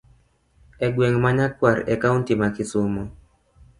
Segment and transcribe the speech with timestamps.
[0.85, 3.03] Egweng' ma kanyakwar e kaunti ma kisumo.